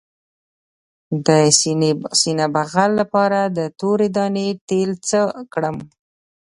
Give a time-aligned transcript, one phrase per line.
[1.25, 1.27] د
[2.19, 5.19] سینې بغل لپاره د تورې دانې تېل څه
[5.53, 5.77] کړم؟